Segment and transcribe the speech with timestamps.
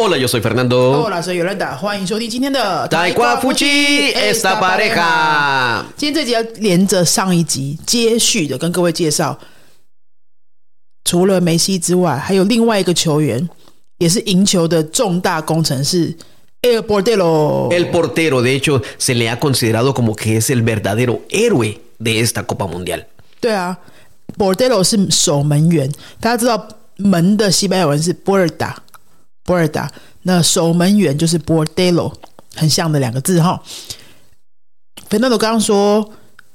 [0.00, 1.04] Hola, yo soy Fernando.
[1.04, 5.82] Hola, soy 尤兰达，欢迎收听今天的台瓜夫妻 esta pareja。
[5.96, 9.38] 今天这集要连着上一集接续的跟各位介绍，
[11.04, 13.48] 除了梅西之外，还有另外一个球员，
[13.98, 16.16] 也是赢球的重大工程是
[16.62, 17.68] El Portero。
[17.70, 22.20] El portero, de hecho, se le ha considerado como que es el verdadero héroe de
[22.20, 23.04] esta Copa Mundial.
[23.40, 23.76] 对啊
[24.37, 28.13] ，Portero 是守门员，大家知道门的西班牙文是
[28.57, 28.83] 达，
[30.23, 32.13] 那守门员就是 bordello，
[32.55, 33.61] 很像的两个字哈。
[35.09, 36.11] 费纳罗刚刚说，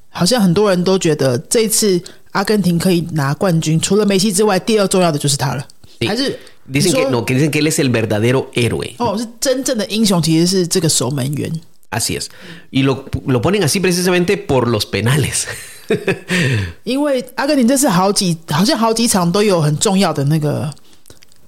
[0.08, 2.02] 好像很多人都觉得这次
[2.32, 5.66] 阿根廷可以拿冠军，除了梅西之外，第二重要的就是他了。
[6.06, 6.38] 还是
[6.70, 8.94] Dicen 你 que 说 no, que dicen que él es el verdadero héroe.
[8.98, 11.50] 哦，是真正的英雄，其实是这个守门员。
[11.90, 12.28] Así es.
[12.70, 15.46] Y lo, lo ponen así precisamente por los penales.
[16.83, 20.73] 因为阿根廷这次好几好像好几场都有很重要的那个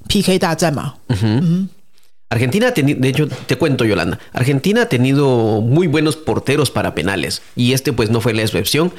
[0.09, 0.94] PK 大战嘛。
[2.30, 6.94] Argentina, ha teni- de hecho, te cuento, Yolanda, Argentina ha tenido muy buenos porteros para
[6.95, 8.91] penales y este pues no fue la excepción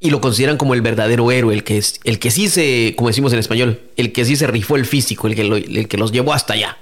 [0.00, 3.08] y lo consideran como el verdadero héroe, el que, es, el que sí se, como
[3.08, 5.96] decimos en español, el que sí se rifó el físico, el que, lo- el que
[5.96, 6.78] los llevó hasta allá,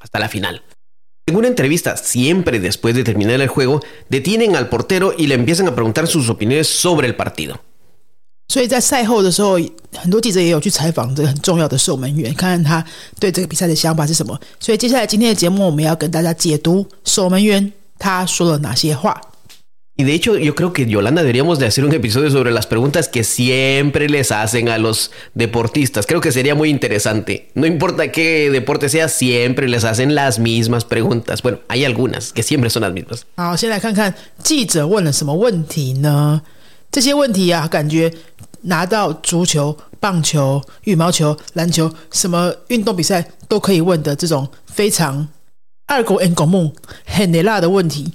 [0.00, 0.62] hasta la final.
[1.28, 5.66] En una entrevista, siempre después de terminar el juego, detienen al portero y le empiezan
[5.66, 7.56] a preguntar sus opiniones sobre el partido.
[8.48, 9.58] 所以在赛后的时候，
[9.94, 12.84] 很多记者也有去采访这个很重要的守门员，看看他
[13.18, 14.38] 对这个比赛的想法是什么。
[14.60, 19.18] 所以接下来今天的节目，我们要跟大家解读守门员他说了哪些话。
[19.98, 23.06] Y de hecho, yo creo que Yolanda deberíamos de hacer un episodio sobre las preguntas
[23.06, 26.04] que siempre les hacen a los deportistas.
[26.04, 27.50] Creo que sería muy interesante.
[27.54, 31.42] No importa qué deporte sea, siempre les hacen las mismas preguntas.
[31.42, 33.24] Bueno, hay algunas que siempre son las mismas.
[33.36, 34.12] 好，先来看看
[34.42, 36.42] 记者问了什么问题呢？
[36.90, 38.12] 这些问题啊，感觉
[38.62, 45.28] 拿到足球、棒球、羽毛球、篮球什么运动比赛都可以问的这种非常
[45.86, 46.72] 二狗 N 狗梦
[47.04, 48.12] 很雷辣的问题，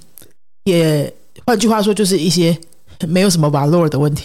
[0.64, 2.56] 也 换句话说，就是一些
[3.08, 4.24] 没有什么 valor 的问题。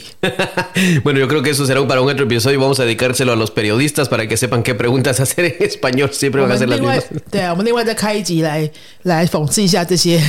[1.03, 2.59] bueno, yo creo que eso será para un otro episodio.
[2.59, 6.09] Vamos a dedicárselo a los periodistas para que sepan qué preguntas hacer en español.
[6.11, 7.21] Siempre 我 van a 们 ser las 另外 mismas.
[7.31, 8.69] 对啊，我们另外再开一集来
[9.03, 10.21] 来讽刺一下这些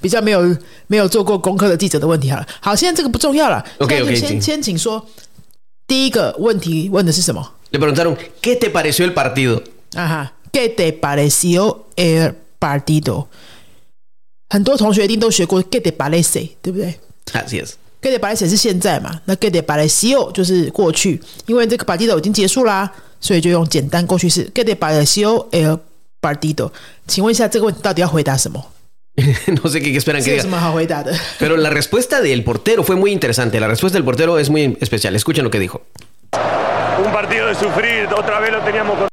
[0.00, 2.46] 比较没有没有做过功课的记者的问题好了。
[2.60, 3.64] 好，现在这个不重要了。
[3.78, 5.06] OK，现在就 OK，先请先请说
[5.86, 7.46] 第一个问题问的是什么？
[7.70, 9.62] Le preguntaron, ¿qué te pareció el partido?
[9.94, 13.28] 啊哈，¿Qué te pareció el partido？
[14.50, 16.50] 很多同学一定都学过 ¿Qué te parece？
[16.60, 16.94] 对不对
[17.32, 17.74] Así es.
[18.02, 19.20] ？¿Qué te parece 是现在嘛？
[19.24, 22.90] 那 ¿Qué te pareció 就是过去，因为这个 partido 已经结束啦，
[23.20, 25.78] 所以就用简单过去式 ¿Qué te pareció el
[26.20, 26.70] partido？
[27.06, 28.62] 请问一下这个问题到底要回答什么？
[29.14, 30.42] no sé qué, qué esperan 是 que 有 diga.
[30.42, 31.14] 什么好回答的？
[31.38, 33.60] Pero la respuesta del portero fue muy interesante.
[33.60, 35.14] La respuesta del portero es muy especial.
[35.14, 35.82] Escuchen lo que dijo.
[37.04, 39.08] Un partido de sufrir, otra vez lo teníamos con...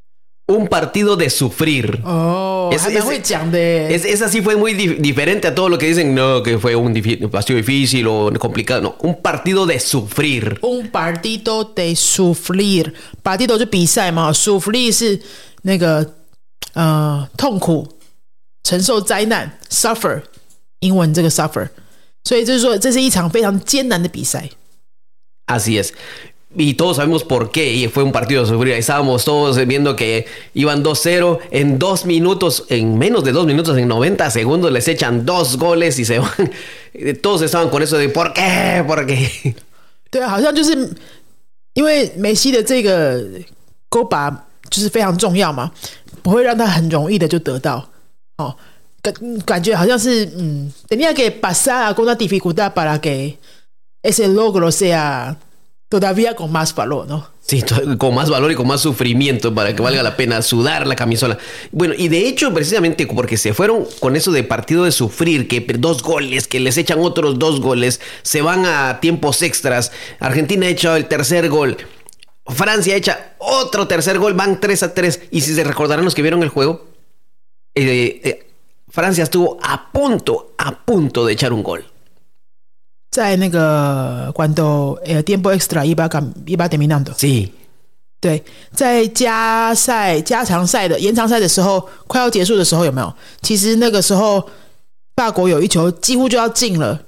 [0.48, 2.02] Un partido de sufrir.
[2.04, 3.88] 哦， Es- 还蛮 es- 会讲的耶。
[3.96, 6.76] Es, esa sí fue muy dif- diferente a todo lo que dicen, no, que fue
[6.76, 8.82] un difi- partido difícil o complicado.
[8.82, 10.58] No, un partido de sufrir.
[10.64, 15.22] Un partido de sufrir, partido 就比赛嘛，sufrir 是
[15.62, 16.16] 那个
[16.74, 17.88] 呃痛苦、
[18.64, 20.24] 承受灾难，suffer，
[20.80, 21.70] 英文这个 suffer，
[22.24, 24.50] 所以就是说这是一场非常艰难的比赛。
[25.46, 25.92] Así es.
[26.56, 28.74] Y todos sabemos por qué y fue un partido de sufrir.
[28.74, 33.78] Ahí estábamos todos viendo que iban 2-0 en dos minutos, en menos de dos minutos,
[33.78, 36.52] en 90 segundos les echan dos goles y se van.
[37.22, 38.84] Todos estaban con eso de ¿por qué?
[38.88, 39.54] ¿Por qué?
[40.10, 40.74] 对啊，好像就是
[41.76, 43.24] 因为梅西的这个
[43.88, 44.32] 勾把
[44.72, 45.72] 就是非常重要嘛，
[46.24, 47.88] 不会让他很容易的就得到
[48.38, 48.56] 哦。
[49.04, 49.14] 感
[49.46, 53.38] 感觉好像是嗯，tenía que pasar alguna dificultad para que
[54.02, 55.36] ese logro sea
[55.89, 57.29] todavía con más valor, ¿no?
[57.41, 57.63] Sí,
[57.99, 61.39] con más valor y con más sufrimiento para que valga la pena sudar la camisola.
[61.73, 65.61] Bueno, y de hecho, precisamente porque se fueron con eso de partido de sufrir, que
[65.79, 69.93] dos goles, que les echan otros dos goles, se van a tiempos extras.
[70.21, 71.77] Argentina ha hecho el tercer gol.
[72.47, 75.23] Francia echa otro tercer gol, van 3 a 3.
[75.31, 76.87] Y si se recordarán los que vieron el juego,
[77.75, 78.47] eh, eh,
[78.89, 81.85] Francia estuvo a punto, a punto de echar un gol.
[83.14, 87.50] 在那个 cuando el tiempo extra iba cam- iba terminando， Sí,
[88.22, 88.44] 对，
[88.74, 93.14] 在加赛、加长赛的延长赛的时候，快要结束的时候，有没有？
[93.42, 94.50] 其实那个时候，
[95.16, 97.02] 法国有一球几乎就要进了，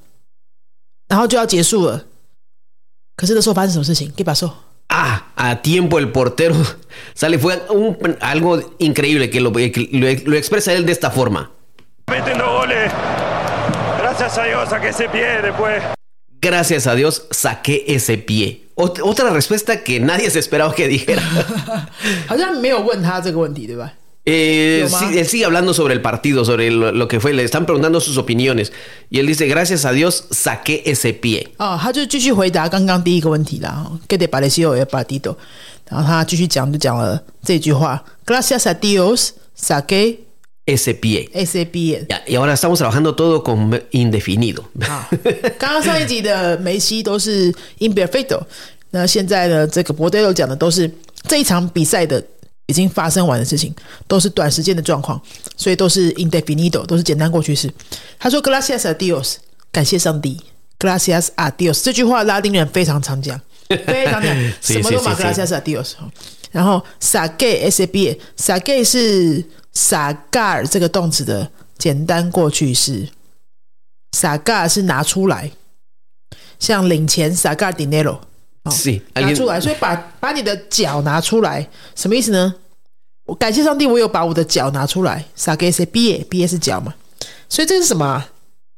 [1.08, 2.06] 然后就要结束了。
[3.18, 4.12] 可是那时候发生什么事情？
[4.16, 4.50] 给把手。
[4.88, 6.56] Ah, a tiempo el portero
[7.16, 7.38] sale.
[7.38, 11.50] Fue un- algo increíble que, lo, que lo, lo expresa él de esta forma.
[12.08, 12.92] Meten dos goles.
[14.00, 15.82] Gracias a Dios a que ese pie después.
[16.47, 18.69] gracias a Dios saqué ese pie.
[18.75, 21.23] Otra respuesta que nadie se esperaba que dijera.
[24.29, 27.33] Eh, sí, él sigue hablando sobre el partido, sobre lo, que fue.
[27.33, 28.73] Le están preguntando sus opiniones.
[29.09, 31.55] Y él dice, gracias a Dios saqué ese pie.
[31.59, 31.79] Oh,
[34.09, 35.39] ¿Qué te pareció el partido?
[38.27, 40.26] Gracias a Dios saqué
[40.67, 41.31] Ese pie.
[41.33, 42.05] ese pie。
[42.09, 44.65] Ya, y ahora estamos trabajando todo con indefinido.
[44.81, 45.09] 啊，
[45.59, 48.43] 刚刚上一集的梅西都是 imperfecto，
[48.91, 50.91] 那现在呢，这个博德罗讲的都是
[51.29, 52.21] 这一场比赛的
[52.67, 53.73] 已经发生完的事情，
[54.09, 55.21] 都是短时间的状况，
[55.57, 57.71] 所以都是 indefinido，都是简单过去式。
[58.19, 59.37] 他说 Gracias a Dios，
[59.71, 60.41] 感谢上帝。
[60.81, 63.41] Gracias a Dios 这句话拉丁人非常常讲，
[63.87, 65.93] 非常讲，什么都 Gracias a Dios。
[66.51, 68.19] 然后 saque s a b
[69.77, 73.11] sacar 这个动词的简单过去式。
[74.17, 75.53] ，sagar 是拿出来，
[76.59, 78.19] 像领钱 sagar dinero，
[78.63, 78.73] 哦
[79.15, 82.55] 拿出来，所以把把你的脚拿出来，什么意思呢？
[83.27, 86.95] 我感谢上帝，我有把我的脚拿出来，saque ese pie，pie 是脚嘛，
[87.49, 88.29] 所以这是什么啊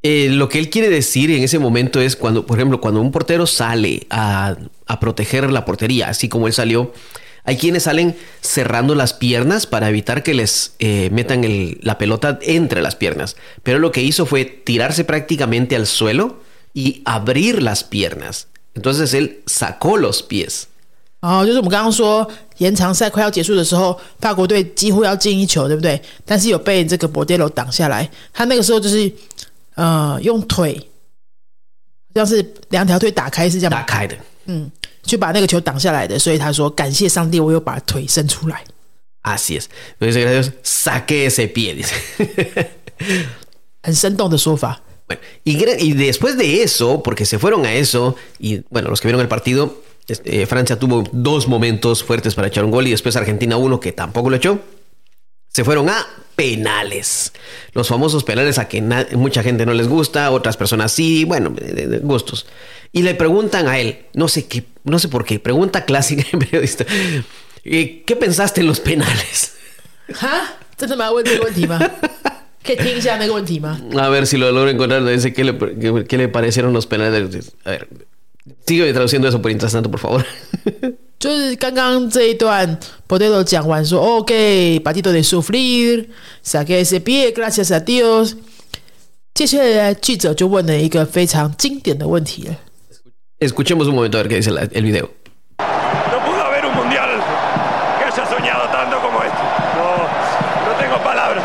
[0.03, 3.11] ？Eh, lo que él quiere decir en ese momento es cuando, por ejemplo, cuando un
[3.13, 4.57] portero sale a,
[4.87, 6.93] a proteger la portería, así como él salió,
[7.48, 12.40] hay quienes salen cerrando las piernas para evitar que les eh, metan el- la pelota
[12.42, 13.36] entre las piernas.
[13.64, 16.38] Pero lo que hizo fue tirarse prácticamente al suelo
[16.74, 18.48] y abrir las piernas.
[18.76, 20.68] Entonces él sacó los pies.
[21.22, 26.02] 哦，就是我们刚刚说延长赛快要结束的时候，法国队几乎要进一球，对不对？
[26.26, 28.10] 但是有被这个博德罗挡下来。
[28.34, 29.10] 他那个时候就是
[29.76, 30.86] 呃用腿，
[32.14, 34.18] 像是两条腿打开是这样吗，打开的。
[34.48, 34.70] 嗯，
[35.04, 36.18] 就把那个球挡下来的。
[36.18, 38.64] 所以他说感谢上帝，我有把腿伸出来。
[39.24, 39.70] Así es.
[40.00, 41.94] Entonces, gracias a Dios, saqué ese pie, dice.
[43.82, 44.82] 很生动的说法。
[45.08, 49.02] Bueno, y, gra- y después de eso, porque se fueron a eso, y bueno, los
[49.02, 52.88] que vieron el partido, este, eh, Francia tuvo dos momentos fuertes para echar un gol
[52.88, 54.60] y después Argentina uno que tampoco lo echó.
[55.59, 56.07] se fueron a
[56.37, 57.33] penales.
[57.73, 58.81] Los famosos penales a que
[59.17, 61.53] mucha gente no les gusta, otras personas sí, bueno,
[62.03, 62.47] gustos.
[62.93, 66.39] Y le preguntan a él, no sé qué, no sé por qué, pregunta clásica de
[66.39, 66.85] periodista.
[67.65, 69.55] Eh, ¿Qué pensaste en los penales?
[70.21, 70.55] ¿Ah?
[73.99, 75.05] a ver si lo logro encontrar.
[75.05, 77.53] Dice, ¿qué le, qué, qué le parecieron los penales?
[77.65, 77.89] A ver,
[78.65, 80.25] sigue traduciendo eso por mientras por favor.
[81.20, 82.78] 就是刚刚这一段
[83.08, 88.34] Potato 讲完说，OK，partido de sufrir，saque ese pie，gracias a Dios。
[89.34, 92.56] 接下来记者就问了一个非常经典的问题了。
[93.40, 95.10] Escuchemos un momento a ver qué dice la- el video.
[95.60, 97.10] No pudo haber un mundial
[98.00, 99.44] que haya soñado tanto como este.
[99.76, 99.98] No,
[100.68, 101.44] no tengo palabras.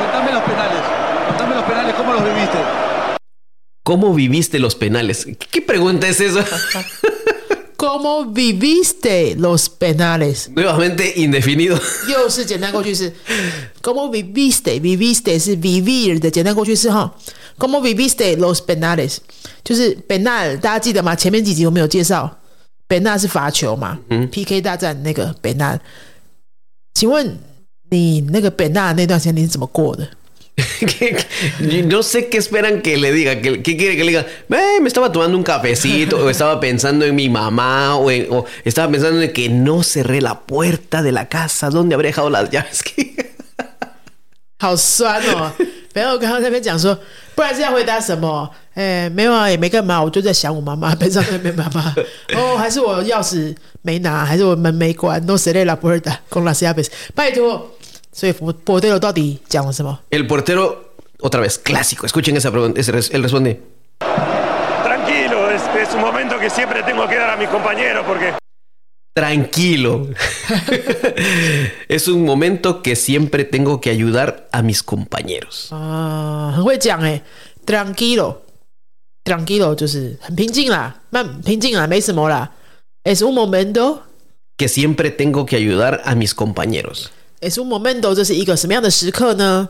[0.00, 0.82] Contame los penales.
[1.28, 2.58] Contame los penales, ¿cómo los viviste?
[3.84, 5.24] ¿Cómo viviste los penales?
[5.26, 6.40] ¿Qué, qué pregunta es eso?
[7.82, 10.48] ¿Cómo viviste los penales？
[10.54, 11.78] Nuevamente indefinido.
[12.08, 13.12] 又是简单过去式。¿
[13.82, 17.14] Cómo viviste？viviste 是 vivir 的简单过去式哈。¿
[17.58, 19.18] Cómo viviste los penales？
[19.64, 21.14] 就是 penal，大家记得吗？
[21.14, 22.38] 前面几集我们有介绍，
[22.88, 23.98] penal 是罚球嘛、
[24.30, 25.78] p k 大战那个 penal。
[26.94, 27.38] 请问
[27.90, 30.08] 你那个 penal 那段时间你是怎么过的？
[31.85, 33.41] no sé qué esperan que le diga.
[33.41, 34.25] ¿Qué, quiere que le diga?
[34.49, 38.09] Eh, me estaba tomando un cafecito, o estaba pensando en mi mamá, o,
[38.63, 41.69] estaba pensando en que no cerré la puerta de la casa.
[41.69, 42.83] ¿Dónde habré dejado las llaves?
[44.61, 44.77] How
[45.93, 46.19] Pero
[55.21, 56.91] no cerré la puerta con las llaves.
[58.13, 60.03] Sí, portero Totti, llaman se va.
[60.11, 62.05] El portero, otra vez, clásico.
[62.05, 62.79] Escuchen esa pregunta.
[62.79, 63.59] Él responde.
[64.83, 68.33] Tranquilo, es, un momento que siempre tengo que dar a mis compañeros porque...
[69.15, 70.09] Tranquilo.
[71.87, 75.69] es un momento que siempre tengo que ayudar a mis compañeros.
[75.71, 76.71] Ah, uh,
[77.65, 78.43] tranquilo.
[79.23, 79.75] Tranquilo,
[83.03, 84.03] Es un momento
[84.55, 87.11] que siempre tengo que ayudar a mis compañeros
[87.42, 89.68] Es un momento，这是一个什么样的时刻呢？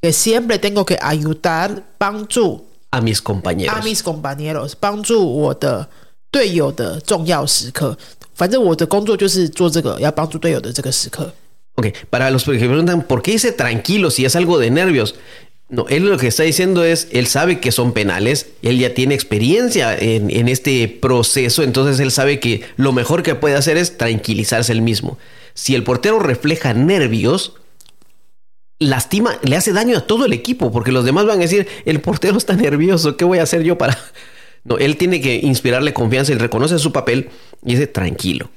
[0.00, 3.68] Que siempre tengo que ayudar，帮助 A mis compañeros.
[3.68, 5.88] a mis compañeros，帮助我的
[6.30, 7.98] 队友的重要时刻。
[8.34, 11.32] 反正我的工作就是做这个，要帮助队友的这个时刻。
[11.74, 15.14] Ok, para los que preguntan, ¿por qué dice tranquilo si es algo de nervios?
[15.68, 19.14] No, él lo que está diciendo es, él sabe que son penales, él ya tiene
[19.14, 23.98] experiencia en, en este proceso, entonces él sabe que lo mejor que puede hacer es
[23.98, 25.18] tranquilizarse él mismo.
[25.54, 27.54] Si el portero refleja nervios,
[28.78, 32.00] lastima, le hace daño a todo el equipo, porque los demás van a decir, el
[32.00, 33.98] portero está nervioso, ¿qué voy a hacer yo para,
[34.64, 37.30] No, él tiene que inspirarle confianza y reconoce su papel
[37.64, 38.48] y dice tranquilo.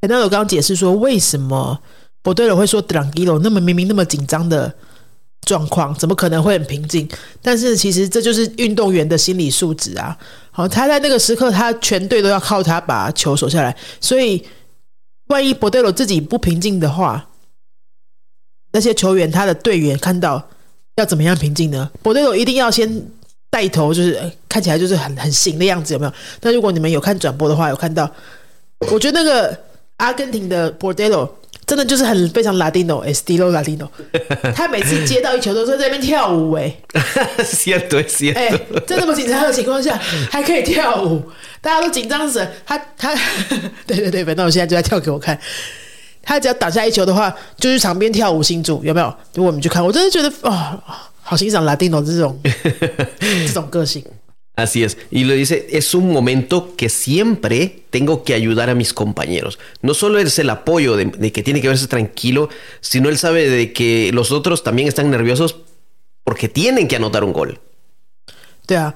[0.00, 1.80] 哎，那我刚刚解释说，为什么
[2.22, 4.72] 博队友会说 “tranquilo”，那么明明那么紧张的
[5.42, 7.08] 状况，怎么可能会很平静？
[7.42, 10.16] 但是其实这就是运动员的心理素质啊。
[10.52, 14.44] 好，他在那个时刻，他全队都要靠他把球守下来，所以
[15.27, 17.29] 万一博德罗自己不平静的话，
[18.71, 20.49] 那些球员他的队员看到
[20.95, 21.89] 要怎么样平静呢？
[22.01, 23.07] 博德罗一定要先
[23.49, 26.13] 带头，就是看起来就是很很行的样子，有没有？
[26.41, 28.09] 那如果你们有看转播的话，有看到，
[28.91, 29.57] 我觉得那个
[29.97, 33.87] 阿根廷的博德罗真的就是很非常 Latino，estilo Latino。
[34.53, 36.75] 他每次接到一球都是在那边跳舞、哎
[37.37, 38.37] es cierto, es cierto.
[38.37, 38.49] 哎，
[38.85, 39.97] 在这么紧张的情况下
[40.29, 41.23] 还可以跳舞，
[41.61, 42.51] 大家都紧张死了。
[42.65, 43.13] 他他，
[43.87, 45.39] 对对对，反正我现在就在跳给我看。
[46.21, 49.13] 他只要打下一球的话，就去场边跳舞庆祝，有没有？
[49.33, 50.79] 如果我们去看，我真的觉得哦，
[51.21, 52.39] 好欣赏 Latino 这种
[53.19, 54.03] 这种个性。
[54.56, 54.98] Así es.
[55.10, 59.58] Y lo dice, es un momento que siempre tengo que ayudar a mis compañeros.
[59.82, 62.48] No solo es el apoyo de, de que tiene que verse tranquilo,
[62.80, 65.56] sino él sabe de que los otros también están nerviosos
[66.24, 67.60] porque tienen que anotar un gol.
[68.66, 68.92] 对啊，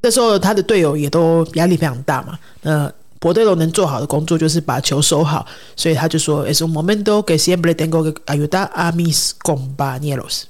[0.00, 2.38] 那时候他的队友也都压力非常大嘛。
[2.62, 5.46] 那博队罗能做好的工作就是把球守好，
[5.76, 10.44] 所以他就说：“Es un momento que siempre tengo que ayudar a mis compañeros。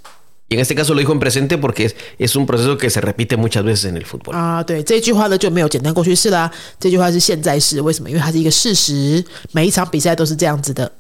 [0.54, 3.02] Y en este caso lo dijo en presente porque es, es un proceso que se
[3.02, 4.36] repite muchas veces en el fútbol.
[4.36, 7.82] 啊，对这句话呢就没有简单过去式啦，这句话是现在式。
[7.82, 8.10] 为什么？
[8.10, 10.92] 因为它是一个事实，每一场比赛都是这样子的。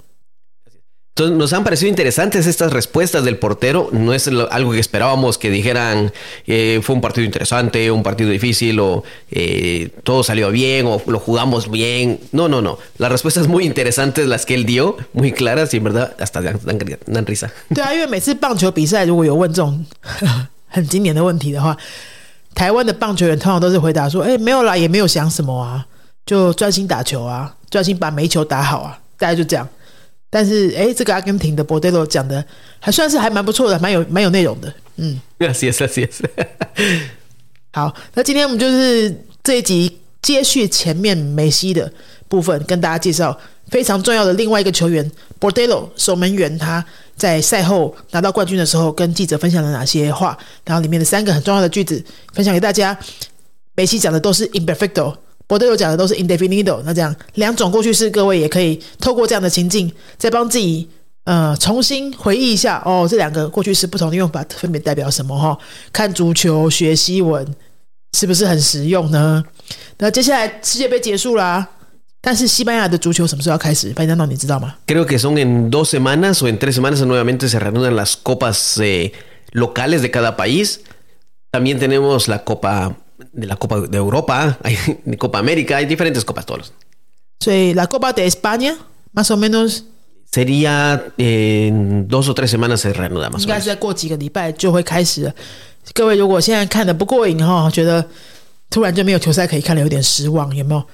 [1.17, 3.89] Entonces nos han parecido interesantes estas respuestas del portero.
[3.91, 6.13] No es lo- algo que esperábamos que dijeran
[6.47, 11.19] eh, fue un partido interesante, un partido difícil o eh, todo salió bien o lo
[11.19, 12.21] jugamos bien.
[12.31, 12.79] No, no, no.
[12.99, 16.61] Las respuestas muy interesantes las que él dio, muy claras y en verdad hasta dan,
[16.65, 17.51] dan- dan risa.
[17.75, 19.85] 对啊，因为每次棒球比赛如果有问这种
[20.69, 21.77] 很经典的问题的话，
[22.55, 25.85] 台湾的棒球员通常都是回答说：“哎，没有啦，也没有想什么啊，
[26.25, 29.69] 就专心打球啊，专心把每一球打好啊。”大概就这样。
[30.36, 32.44] 但是，哎，这个阿根廷的博德罗讲的
[32.80, 34.74] 还算是还蛮不错的，蛮有蛮有内容的。
[34.96, 37.02] 嗯，，yes yes yes yes
[37.72, 41.94] 好，那今天我们就是这一集接续前面梅西的
[42.28, 45.08] 部分，跟大家介绍非常重要的另外一个球员
[45.40, 46.84] Bordello 守门员，他
[47.16, 50.36] 在赛后拿到冠军的时候跟记者分享了哪些话，
[50.66, 52.98] 然后里面的三个很重要的句子分享给大家。
[53.76, 55.16] 梅西讲的都是 imperfecto。
[55.46, 60.90] 博德有讲的都是 indefinido，那这样两种过去式，各位也可以透过这样的情境，再帮自己
[61.26, 65.58] 呃重新回忆一下哦，这两个过去式不同的用法分别代表什么哈、
[65.92, 67.46] 看足球学西文
[68.18, 69.44] 是不是很实用呢？
[69.98, 71.68] 那接下来世界杯结束啦，
[72.22, 73.92] 但是西班牙的足球什么时候要开始？
[73.94, 79.12] 班长导你知道吗？Creo que son en dos semanas o en tres semanas nuevamente se reanudan las copas eh,
[79.52, 80.80] locales de cada país.
[81.52, 82.96] También tenemos la Copa
[83.33, 84.77] de la Copa de Europa, hay
[85.17, 86.73] Copa América, hay diferentes copas todos.
[87.41, 88.77] 所以 La Copa de España
[89.13, 89.85] más o menos
[90.31, 93.61] Sería eh, en dos o tres semanas se reanuda más 应 o 该 menos.
[93.61, 95.35] 是再过几个礼拜就会开始了。
[95.95, 98.05] 各位如果现在看的不过瘾哈，觉得
[98.69, 100.85] 突然就没有球赛可以看了，有点失望，有没有？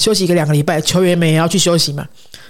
[0.00, 2.04] 休息一个两个礼拜，球员们也要去休息嘛，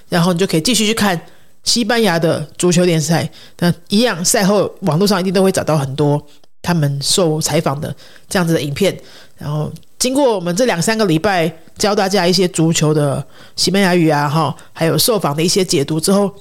[0.09, 1.21] 然后你就可以继续去看
[1.63, 3.31] 西班牙的足球联赛。
[3.59, 6.27] 那一样，赛后网络上一定都会找到很多
[6.62, 7.96] 他们受采访的
[8.28, 8.98] 这样子的影片。
[9.38, 13.26] 然后经过我们这两三个礼拜教大家一些足球的
[13.56, 16.34] 西班牙语啊，哈，还有受访的一些解读之后，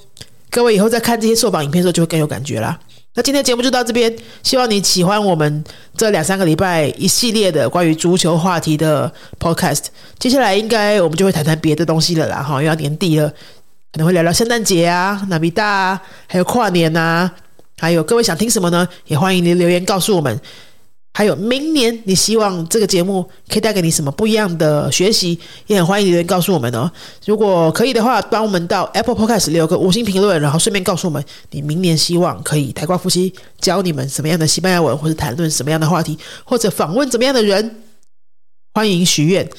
[0.49, 2.77] 各位以后在看这些受访影片的时候就会更有感觉啦。
[3.15, 5.63] 那今天节目就到这边，希望你喜欢我们
[5.97, 9.85] 这两三个礼拜一系列的关于足球话题的 podcast。
[10.19, 13.27] 接下来应该我们就会谈谈别的东西了啦，哈，又要年底了，
[13.91, 17.33] 可能会聊聊圣诞节啊、纳米大啊，还有跨年啊，
[17.79, 18.87] 还有各位想听什么呢？
[19.07, 20.39] 也欢迎您留言告诉我们。
[21.11, 26.89] 还有明年你希望这个节目可以带给你什么不一样的学习，也很欢迎留言告诉我们哦。
[27.25, 37.83] 如果可以的话，帮我们到 Apple Podcast 留个五星评论，然后顺便告诉我们你明年希望可以台挂夫妻教你们什么样的西班牙文，或者谈论什么样的话题，或者访问怎么样的人。
[38.75, 39.49] 欢迎许愿。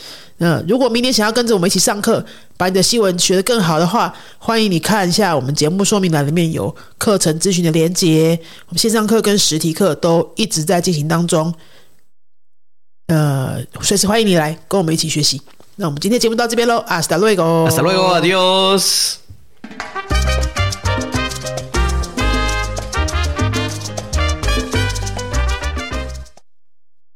[0.43, 2.25] 那如果明年想要跟着我们一起上课，
[2.57, 8.41] 把你的西文学得更好的话，欢迎你看一下我们节目说明栏里面有课程咨询的连接。
[8.69, 11.55] 我们线上课跟实体课都一直在进行当中，
[13.09, 15.43] 呃，随时欢迎你来跟我们一起学习。
[15.77, 19.17] 那我们今天节目到这边喽，Hasta luego，Hasta luego, adiós.